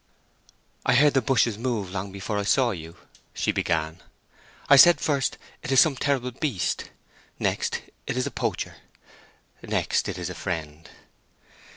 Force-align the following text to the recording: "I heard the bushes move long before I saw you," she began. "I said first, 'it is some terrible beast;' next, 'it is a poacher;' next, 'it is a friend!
"I 0.83 0.95
heard 0.95 1.13
the 1.13 1.21
bushes 1.21 1.59
move 1.59 1.91
long 1.91 2.11
before 2.11 2.39
I 2.39 2.43
saw 2.43 2.71
you," 2.71 2.97
she 3.35 3.51
began. 3.51 4.01
"I 4.67 4.75
said 4.75 4.99
first, 4.99 5.37
'it 5.61 5.71
is 5.71 5.79
some 5.79 5.95
terrible 5.95 6.31
beast;' 6.31 6.89
next, 7.37 7.83
'it 8.07 8.17
is 8.17 8.25
a 8.25 8.31
poacher;' 8.31 8.77
next, 9.61 10.09
'it 10.09 10.17
is 10.17 10.31
a 10.31 10.33
friend! 10.33 10.89